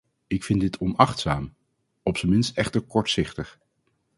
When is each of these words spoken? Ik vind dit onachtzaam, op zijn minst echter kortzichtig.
Ik 0.27 0.43
vind 0.43 0.59
dit 0.61 0.77
onachtzaam, 0.77 1.53
op 2.03 2.17
zijn 2.17 2.31
minst 2.31 2.57
echter 2.57 2.81
kortzichtig. 2.81 3.59